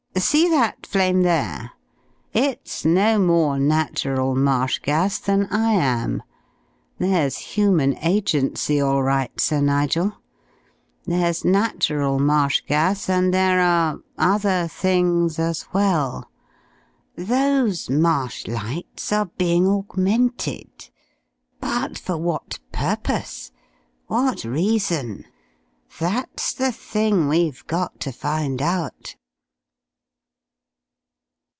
See 0.17 0.47
that 0.49 0.85
flame 0.85 1.21
there! 1.23 1.71
It's 2.33 2.83
no 2.85 3.17
more 3.17 3.57
natural 3.57 4.35
marsh 4.35 4.77
gas 4.79 5.17
than 5.17 5.47
I 5.47 5.71
am! 5.71 6.21
There's 6.99 7.37
human 7.37 7.95
agency 7.97 8.79
all 8.81 9.01
right, 9.01 9.31
Sir 9.39 9.61
Nigel. 9.61 10.13
There's 11.05 11.43
natural 11.45 12.19
marsh 12.19 12.61
gas 12.67 13.09
and 13.09 13.33
there 13.33 13.61
are 13.61 13.99
other 14.17 14.67
things 14.67 15.39
as 15.39 15.65
well. 15.73 16.29
Those 17.15 17.89
marsh 17.89 18.45
lights 18.47 19.11
are 19.13 19.31
being 19.37 19.65
augmented. 19.65 20.89
But 21.61 21.97
for 21.97 22.17
what 22.17 22.59
purpose? 22.73 23.51
What 24.07 24.43
reason? 24.43 25.25
That's 25.99 26.53
the 26.53 26.73
thing 26.73 27.27
we've 27.29 27.65
got 27.65 27.99
to 28.01 28.11
find 28.11 28.61
out." 28.61 29.15